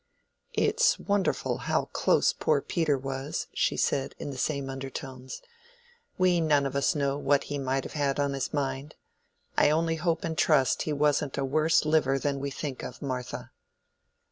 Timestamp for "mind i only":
8.51-9.97